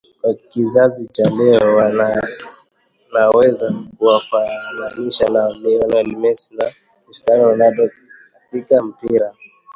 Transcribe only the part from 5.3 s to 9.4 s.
Lionel Messi na Cristiano Ronaldo katika mpira